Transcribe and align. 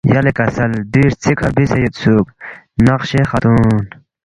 یلے 0.13 0.31
کسل 0.37 0.71
دووی 0.91 1.09
ہرژے 1.11 1.31
کھہ 1.37 1.47
ربیسے 1.49 1.77
یودسُوک، 1.81 2.27
”نقشِ 2.85 3.09
خاتون“ 3.29 3.79